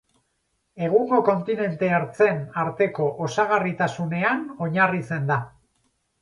Egungo 0.85 1.19
kontinente 1.27 1.89
ertzen 1.97 2.41
arteko 2.63 3.11
osagarritasunean 3.27 4.43
oinarritzen 4.69 5.31
da. 5.33 5.39